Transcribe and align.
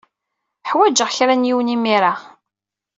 Ḥwajeɣ 0.69 1.09
kra 1.17 1.35
n 1.35 1.47
yiwen 1.47 1.73
imir-a. 1.75 2.13